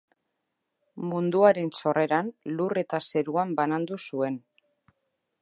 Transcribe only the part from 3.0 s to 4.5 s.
zeruan banandu zuen.